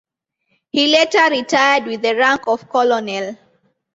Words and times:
He 0.71 0.87
later 0.87 1.29
retired 1.29 1.85
with 1.85 2.01
the 2.01 2.15
rank 2.15 2.47
of 2.47 2.67
Colonel. 2.67 3.37